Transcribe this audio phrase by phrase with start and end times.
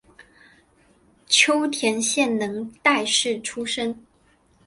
[1.27, 4.03] 秋田县能代市出身。